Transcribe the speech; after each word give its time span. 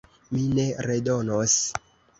Mi 0.37 0.45
ne 0.59 0.65
redonos! 0.87 1.61